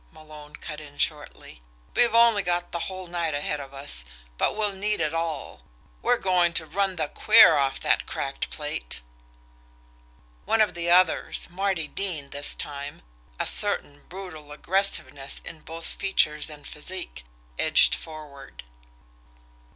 [0.11, 1.61] Malone cut in shortly.
[1.95, 4.03] "We've only got the whole night ahead of us
[4.35, 5.61] but we'll need it all.
[6.01, 9.01] We're going to run the queer off that cracked plate."
[10.45, 13.03] One of the others, Marty Dean this time,
[13.39, 17.23] a certain brutal aggressiveness in both features and physique,
[17.59, 18.63] edged forward.